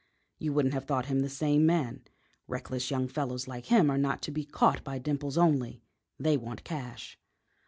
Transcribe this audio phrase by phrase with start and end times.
[0.39, 2.01] You wouldn't have thought him the same man.
[2.47, 5.83] Reckless young fellows like him are not to be caught by dimples only.
[6.19, 7.19] They want cash."